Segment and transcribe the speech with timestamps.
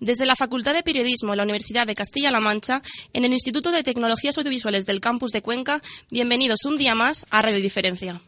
[0.00, 3.82] Desde la Facultad de Periodismo de la Universidad de Castilla-La Mancha, en el Instituto de
[3.82, 8.20] Tecnologías Audiovisuales del Campus de Cuenca, bienvenidos un día más a Radio Diferencia.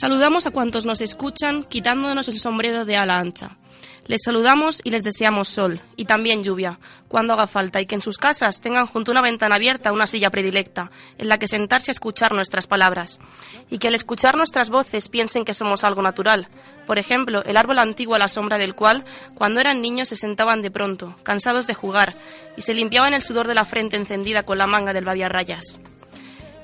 [0.00, 3.58] Saludamos a cuantos nos escuchan quitándonos el sombrero de ala ancha.
[4.06, 8.00] Les saludamos y les deseamos sol y también lluvia, cuando haga falta, y que en
[8.00, 11.90] sus casas tengan junto a una ventana abierta una silla predilecta, en la que sentarse
[11.90, 13.20] a escuchar nuestras palabras,
[13.68, 16.48] y que al escuchar nuestras voces piensen que somos algo natural.
[16.86, 20.62] Por ejemplo, el árbol antiguo a la sombra del cual, cuando eran niños, se sentaban
[20.62, 22.16] de pronto, cansados de jugar,
[22.56, 25.78] y se limpiaban el sudor de la frente encendida con la manga del babiarrayas.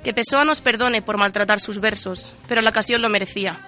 [0.07, 3.59] Que Pessoa nos perdone por maltratar sus versos, pero la ocasión lo merecía,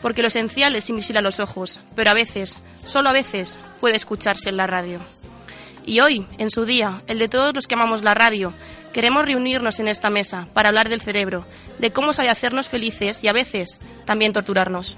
[0.00, 3.96] porque lo esencial es invisible a los ojos, pero a veces, solo a veces, puede
[3.96, 5.00] escucharse en la radio.
[5.84, 8.54] Y hoy, en su día, el de todos los que amamos la radio,
[8.92, 11.44] queremos reunirnos en esta mesa para hablar del cerebro,
[11.80, 14.96] de cómo sabe hacernos felices y a veces también torturarnos.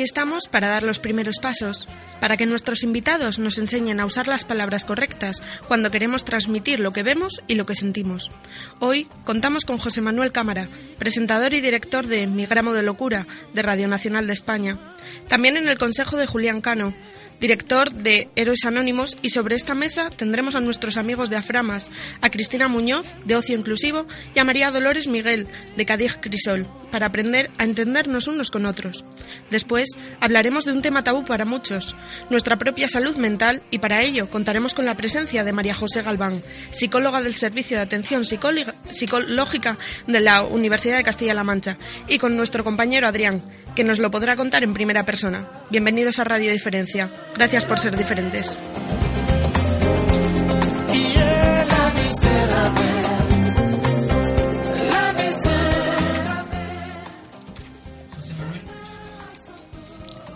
[0.00, 1.86] Aquí estamos para dar los primeros pasos,
[2.20, 6.94] para que nuestros invitados nos enseñen a usar las palabras correctas cuando queremos transmitir lo
[6.94, 8.30] que vemos y lo que sentimos.
[8.78, 13.60] Hoy contamos con José Manuel Cámara, presentador y director de Mi gramo de locura de
[13.60, 14.78] Radio Nacional de España.
[15.28, 16.94] También en el consejo de Julián Cano,
[17.40, 22.30] director de Héroes Anónimos, y sobre esta mesa tendremos a nuestros amigos de Aframas, a
[22.30, 27.50] Cristina Muñoz, de Ocio Inclusivo, y a María Dolores Miguel, de Cadix Crisol, para aprender
[27.58, 29.04] a entendernos unos con otros.
[29.50, 29.88] Después
[30.20, 31.96] hablaremos de un tema tabú para muchos,
[32.28, 36.42] nuestra propia salud mental, y para ello contaremos con la presencia de María José Galván,
[36.70, 42.64] psicóloga del Servicio de Atención Psicológica de la Universidad de Castilla-La Mancha, y con nuestro
[42.64, 43.42] compañero Adrián,
[43.74, 45.46] que nos lo podrá contar en primera persona.
[45.70, 47.08] Bienvenidos a Radio Diferencia.
[47.36, 48.56] Gracias por ser diferentes.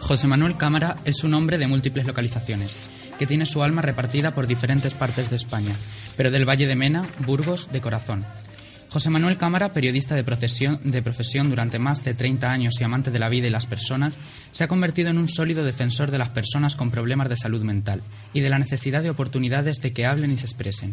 [0.01, 2.77] José Manuel Cámara es un hombre de múltiples localizaciones,
[3.19, 5.75] que tiene su alma repartida por diferentes partes de España,
[6.17, 8.25] pero del Valle de Mena, Burgos, de corazón.
[8.95, 13.29] José Manuel Cámara, periodista de, profesión durante más de 30 años y amante de la
[13.29, 14.17] vida y las personas,
[14.53, 18.03] se ha convertido en un sólido defensor de las personas con problemas de salud mental
[18.33, 20.93] y de la necesidad de oportunidades de que hablen y se expresen.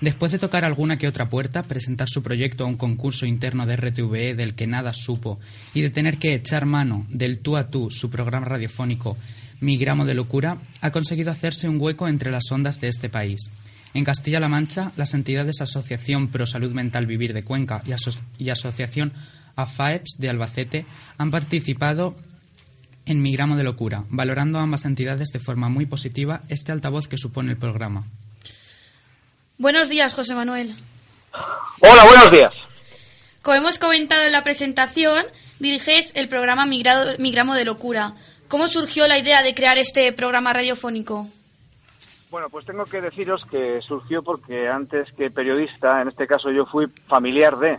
[0.00, 3.76] Después de tocar alguna que otra puerta, presentar su proyecto a un concurso interno de
[3.76, 5.38] RTVE del que nada supo
[5.72, 9.16] y de tener que echar mano del tú a tú su programa radiofónico
[9.60, 13.50] Mi gramo de locura, ha conseguido hacerse un hueco entre las ondas de este país.
[13.94, 19.12] En Castilla-La Mancha, las entidades Asociación Pro Salud Mental Vivir de Cuenca y, Asociación
[19.54, 20.84] AFAEPS de Albacete
[21.16, 22.16] han participado
[23.06, 27.06] en Mi Gramo de Locura, valorando a ambas entidades de forma muy positiva este altavoz
[27.06, 28.04] que supone el programa.
[29.58, 30.74] Buenos días, José Manuel.
[31.80, 32.52] Hola, buenos días.
[33.42, 35.24] Como hemos comentado en la presentación,
[35.60, 36.82] diriges el programa Mi,
[37.18, 38.14] Mi Gramo de Locura.
[38.48, 41.28] ¿Cómo surgió la idea de crear este programa radiofónico?
[42.34, 46.66] Bueno, pues tengo que deciros que surgió porque antes que periodista, en este caso yo
[46.66, 47.78] fui familiar de,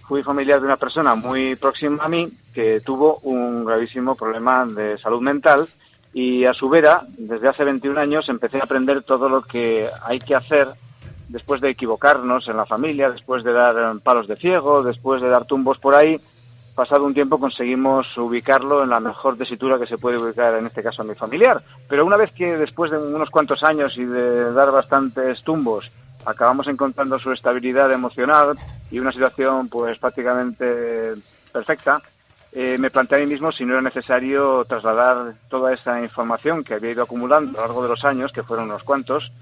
[0.00, 4.98] fui familiar de una persona muy próxima a mí que tuvo un gravísimo problema de
[4.98, 5.68] salud mental
[6.12, 10.18] y a su vera, desde hace 21 años, empecé a aprender todo lo que hay
[10.18, 10.66] que hacer
[11.28, 15.44] después de equivocarnos en la familia, después de dar palos de ciego, después de dar
[15.44, 16.20] tumbos por ahí,
[16.74, 20.82] pasado un tiempo conseguimos ubicarlo en la mejor tesitura que se puede ubicar, en este
[20.82, 21.62] caso a mi familiar.
[21.88, 25.90] Pero una vez que después de unos cuantos años y de dar bastantes tumbos,
[26.24, 28.56] acabamos encontrando su estabilidad emocional
[28.90, 31.14] y una situación pues prácticamente
[31.52, 32.00] perfecta,
[32.52, 36.74] eh, me planteé a mí mismo si no era necesario trasladar toda esa información que
[36.74, 39.32] había ido acumulando a lo largo de los años, que fueron unos cuantos,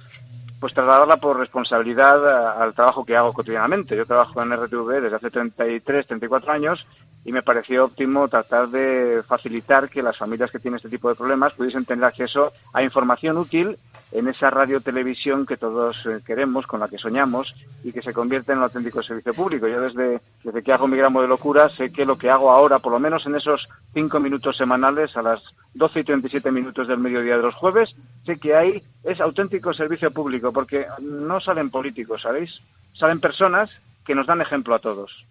[0.61, 3.97] pues trasladarla por responsabilidad al trabajo que hago cotidianamente.
[3.97, 6.87] Yo trabajo en RTV desde hace 33, 34 años
[7.25, 11.15] y me pareció óptimo tratar de facilitar que las familias que tienen este tipo de
[11.15, 13.77] problemas pudiesen tener acceso a información útil
[14.13, 18.13] en esa radio televisión que todos eh, queremos, con la que soñamos y que se
[18.13, 19.69] convierte en un auténtico servicio público.
[19.69, 22.81] Yo desde, desde que hago mi gramo de locura sé que lo que hago ahora,
[22.81, 25.41] por lo menos en esos cinco minutos semanales a las
[25.75, 27.95] 12 y 37 minutos del mediodía de los jueves,
[28.25, 32.61] sé que ahí es auténtico servicio público porque no salen políticos, ¿sabéis?
[32.95, 33.71] Salen personas
[34.05, 35.25] que nos dan ejemplo a todos.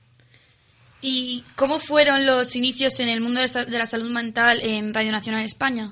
[1.01, 5.43] ¿Y cómo fueron los inicios en el mundo de la salud mental en Radio Nacional
[5.43, 5.91] España?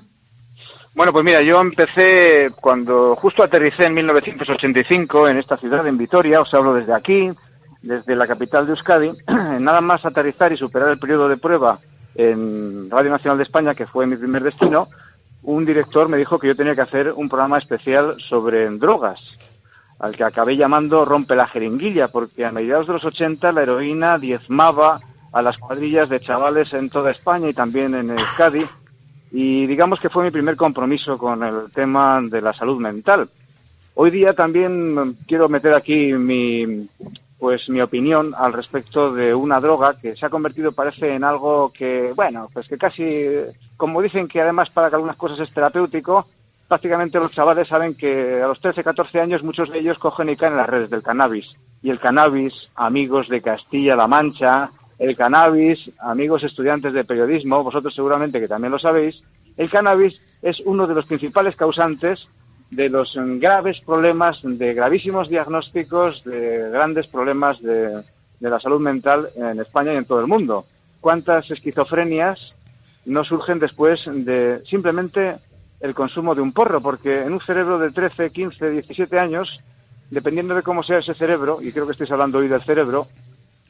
[0.94, 6.40] Bueno, pues mira, yo empecé cuando justo aterricé en 1985 en esta ciudad, en Vitoria,
[6.40, 7.30] os hablo desde aquí,
[7.82, 9.12] desde la capital de Euskadi,
[9.60, 11.78] nada más aterrizar y superar el periodo de prueba
[12.16, 14.88] en Radio Nacional de España, que fue mi primer destino,
[15.42, 19.20] un director me dijo que yo tenía que hacer un programa especial sobre drogas,
[19.98, 24.18] al que acabé llamando Rompe la jeringuilla, porque a mediados de los 80 la heroína
[24.18, 25.00] diezmaba
[25.32, 28.64] a las cuadrillas de chavales en toda España y también en Euskadi,
[29.30, 33.28] y digamos que fue mi primer compromiso con el tema de la salud mental.
[33.94, 36.88] Hoy día también quiero meter aquí mi,
[37.38, 41.72] pues mi opinión al respecto de una droga que se ha convertido parece en algo
[41.72, 43.28] que bueno pues que casi
[43.76, 46.26] como dicen que además para que algunas cosas es terapéutico
[46.68, 50.36] prácticamente los chavales saben que a los 13 14 años muchos de ellos cogen y
[50.36, 51.46] caen en las redes del cannabis
[51.82, 58.40] y el cannabis amigos de Castilla-La Mancha el cannabis amigos estudiantes de periodismo vosotros seguramente
[58.40, 59.22] que también lo sabéis
[59.56, 62.28] el cannabis es uno de los principales causantes
[62.70, 68.02] de los graves problemas, de gravísimos diagnósticos, de grandes problemas de,
[68.40, 70.64] la salud mental en España y en todo el mundo.
[71.00, 72.54] ¿Cuántas esquizofrenias
[73.06, 75.36] no surgen después de simplemente
[75.80, 76.80] el consumo de un porro?
[76.80, 79.60] Porque en un cerebro de 13, 15, 17 años,
[80.10, 83.06] dependiendo de cómo sea ese cerebro, y creo que estáis hablando hoy del cerebro,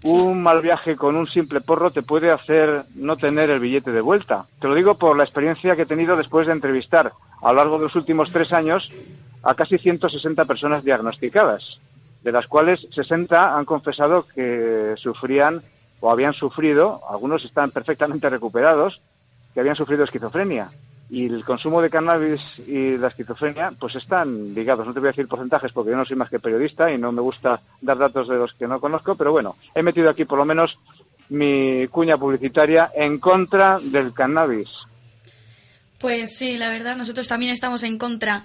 [0.04, 4.00] un mal viaje con un simple porro te puede hacer no tener el billete de
[4.00, 4.46] vuelta.
[4.60, 7.12] Te lo digo por la experiencia que he tenido después de entrevistar
[7.42, 8.88] a lo largo de los últimos tres años
[9.42, 11.80] a casi 160 personas diagnosticadas,
[12.22, 15.62] de las cuales 60 han confesado que sufrían
[16.00, 19.00] o habían sufrido, algunos están perfectamente recuperados,
[19.52, 20.68] que habían sufrido esquizofrenia.
[21.10, 24.86] Y el consumo de cannabis y la esquizofrenia, pues están ligados.
[24.86, 27.12] No te voy a decir porcentajes porque yo no soy más que periodista y no
[27.12, 30.38] me gusta dar datos de los que no conozco, pero bueno, he metido aquí por
[30.38, 30.78] lo menos
[31.30, 34.68] mi cuña publicitaria en contra del cannabis.
[35.98, 38.44] Pues sí, la verdad, nosotros también estamos en contra.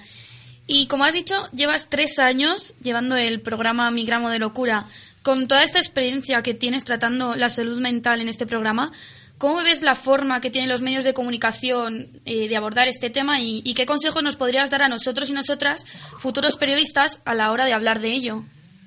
[0.66, 4.86] Y como has dicho, llevas tres años llevando el programa Mi Gramo de Locura.
[5.22, 8.92] Con toda esta experiencia que tienes tratando la salud mental en este programa,
[9.44, 13.42] ¿cómo ves la forma que tienen los medios de comunicación eh, de abordar este tema
[13.42, 15.84] y, qué consejos nos podrías dar a nosotros y nosotras,
[16.18, 18.38] futuros periodistas, a la hora de hablar de ello?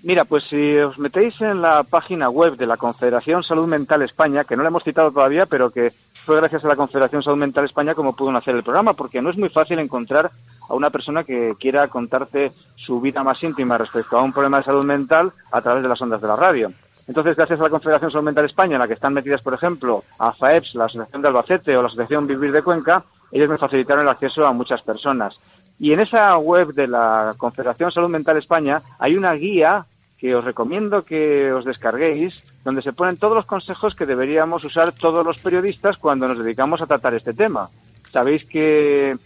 [0.03, 4.45] Mira, pues si os metéis en la página web de la Confederación Salud Mental España,
[4.45, 5.93] que no la hemos citado todavía, pero que
[6.25, 9.29] fue gracias a la Confederación Salud Mental España como pudo hacer el programa, porque no
[9.29, 10.31] es muy fácil encontrar
[10.71, 14.65] a una persona que quiera contarte su vida más íntima respecto a un problema de
[14.65, 16.73] salud mental a través de las ondas de la radio.
[17.07, 20.03] Entonces, gracias a la Confederación Salud Mental España, en la que están metidas, por ejemplo,
[20.19, 24.09] AFAEPS, la Asociación de Albacete o la Asociación Vivir de Cuenca, ellos me facilitaron el
[24.09, 25.39] acceso a muchas personas.
[25.79, 29.85] Y en esa web de la Confederación Salud Mental España hay una guía
[30.19, 34.93] que os recomiendo que os descarguéis, donde se ponen todos los consejos que deberíamos usar
[34.93, 37.69] todos los periodistas cuando nos dedicamos a tratar este tema.
[38.13, 39.17] Sabéis que,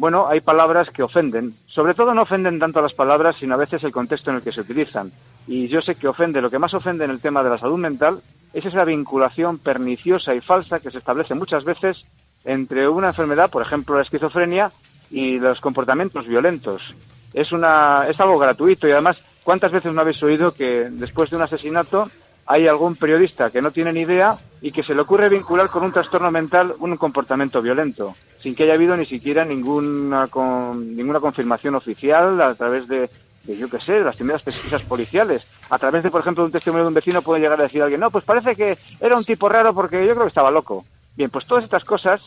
[0.00, 1.56] bueno, hay palabras que ofenden.
[1.66, 4.50] Sobre todo no ofenden tanto las palabras, sino a veces el contexto en el que
[4.50, 5.12] se utilizan.
[5.46, 7.76] Y yo sé que ofende, lo que más ofende en el tema de la salud
[7.76, 8.22] mental
[8.54, 12.02] es esa vinculación perniciosa y falsa que se establece muchas veces
[12.46, 14.70] entre una enfermedad, por ejemplo la esquizofrenia,
[15.10, 16.94] y los comportamientos violentos.
[17.34, 21.36] Es, una, es algo gratuito y además ¿Cuántas veces no habéis oído que después de
[21.36, 22.10] un asesinato
[22.50, 25.84] hay algún periodista que no tiene ni idea y que se le ocurre vincular con
[25.84, 30.28] un trastorno mental un comportamiento violento, sin que haya habido ni siquiera ninguna,
[30.74, 33.08] ninguna confirmación oficial a través de,
[33.46, 35.46] yo qué sé, de las primeras pesquisas policiales?
[35.70, 37.84] A través de, por ejemplo, un testimonio de un vecino puede llegar a decir a
[37.84, 40.84] alguien, no, pues parece que era un tipo raro porque yo creo que estaba loco.
[41.14, 42.20] Bien, pues todas estas cosas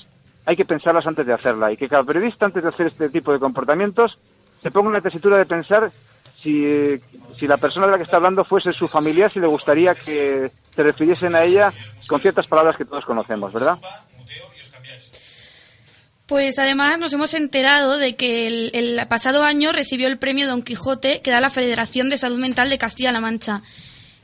[0.46, 3.34] hay que pensarlas antes de hacerla y que cada periodista antes de hacer este tipo
[3.34, 4.18] de comportamientos
[4.62, 5.92] se ponga en la tesitura de pensar
[6.44, 10.52] si, la persona de la que está hablando fuese su familia, si le gustaría que
[10.76, 11.74] se refiriesen a ella
[12.08, 13.80] con ciertas palabras que todos conocemos, ¿verdad?
[16.26, 20.64] Pues además nos hemos enterado de que el, el, pasado año recibió el premio Don
[20.64, 23.62] Quijote que da la Federación de Salud Mental de Castilla-La Mancha.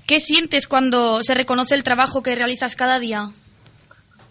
[0.07, 3.29] ¿Qué sientes cuando se reconoce el trabajo que realizas cada día?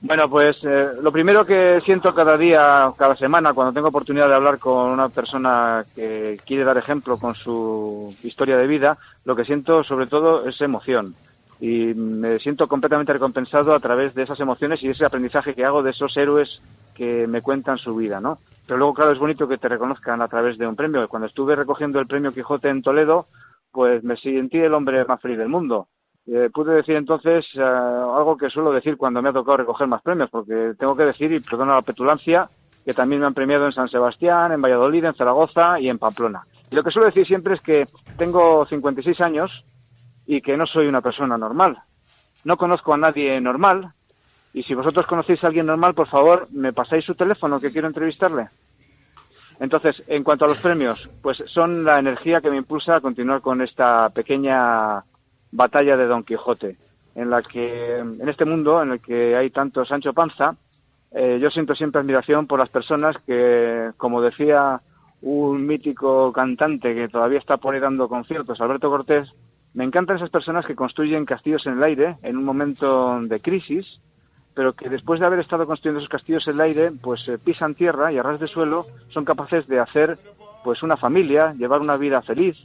[0.01, 4.35] Bueno, pues eh, lo primero que siento cada día, cada semana, cuando tengo oportunidad de
[4.35, 9.45] hablar con una persona que quiere dar ejemplo con su historia de vida, lo que
[9.45, 11.17] siento sobre todo es emoción.
[11.61, 15.83] Y me siento completamente recompensado a través de esas emociones y ese aprendizaje que hago
[15.83, 16.61] de esos héroes
[16.95, 18.39] que me cuentan su vida, ¿no?
[18.67, 21.09] Pero luego, claro, es bonito que te reconozcan a través de un premio.
[21.09, 23.27] Cuando estuve recogiendo el premio Quijote en Toledo,
[23.73, 25.89] pues me sentí el hombre más feliz del mundo
[26.31, 30.03] eh, pude decir entonces eh, algo que suelo decir cuando me ha tocado recoger más
[30.03, 32.51] premios, porque tengo que decir, y perdona la petulancia,
[32.85, 36.43] que también me han premiado en San Sebastián, en Valladolid, en Zaragoza y en Pamplona.
[36.71, 37.87] Y lo que suelo decir siempre es que
[38.19, 39.65] tengo 56 años
[40.27, 41.79] y que no soy una persona normal.
[42.45, 43.93] No conozco a nadie normal.
[44.53, 47.89] Y si vosotros conocéis a alguien normal, por favor, me pasáis su teléfono que quiero
[47.89, 48.49] entrevistarle.
[49.61, 53.41] Entonces, en cuanto a los premios, pues son la energía que me impulsa a continuar
[53.41, 55.03] con esta pequeña
[55.53, 56.77] batalla de Don Quijote.
[57.15, 60.55] en la que, en este mundo en el que hay tanto Sancho Panza,
[61.11, 64.81] eh, yo siento siempre admiración por las personas que, como decía
[65.21, 69.29] un mítico cantante que todavía está por ahí dando conciertos, Alberto Cortés,
[69.75, 74.01] me encantan esas personas que construyen castillos en el aire en un momento de crisis,
[74.55, 77.75] pero que después de haber estado construyendo esos castillos en el aire, pues eh, pisan
[77.75, 80.19] tierra y a ras de suelo son capaces de hacer
[80.63, 82.57] pues una familia, llevar una vida feliz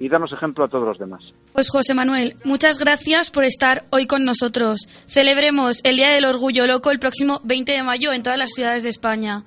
[0.00, 1.22] y darnos ejemplo a todos los demás.
[1.52, 4.88] Pues José Manuel, muchas gracias por estar hoy con nosotros.
[5.06, 8.82] Celebremos el Día del Orgullo Loco el próximo 20 de mayo en todas las ciudades
[8.82, 9.44] de España.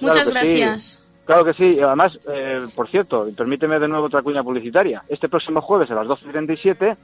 [0.00, 1.00] Muchas gracias.
[1.26, 1.80] Claro que sí.
[1.80, 5.02] Además, eh, por cierto, permíteme de nuevo otra cuña publicitaria.
[5.08, 6.96] Este próximo jueves a las 12.37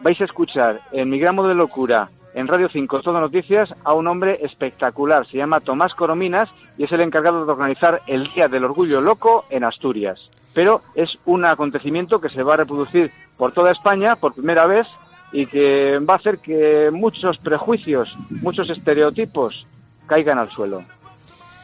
[0.00, 4.08] vais a escuchar en Mi Gramo de Locura, en Radio 5, Todo Noticias, a un
[4.08, 5.24] hombre espectacular.
[5.28, 9.44] Se llama Tomás Corominas y es el encargado de organizar el Día del Orgullo Loco
[9.48, 10.18] en Asturias
[10.54, 14.86] pero es un acontecimiento que se va a reproducir por toda España por primera vez
[15.32, 19.66] y que va a hacer que muchos prejuicios, muchos estereotipos
[20.06, 20.82] caigan al suelo.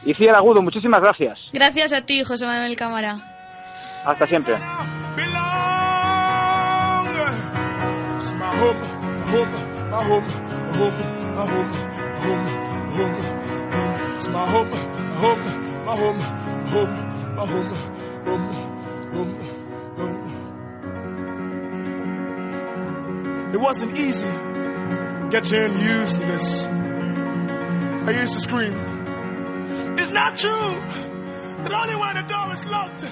[0.05, 1.39] Y Ciel Agudo, muchísimas gracias.
[1.53, 3.17] Gracias a ti, José Manuel Cámara.
[4.05, 4.55] Hasta siempre.
[23.51, 24.27] It wasn't easy
[25.31, 26.65] getting used to this.
[26.65, 28.73] I used to scream,
[29.97, 30.49] It's not true
[31.63, 33.05] that only when the door is locked